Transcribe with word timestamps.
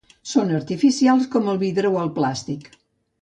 Són 0.29 0.53
artificials, 0.59 1.27
com 1.35 1.51
el 1.53 1.61
vidre 1.65 1.91
o 1.97 2.01
el 2.05 2.11
plàstic. 2.17 2.69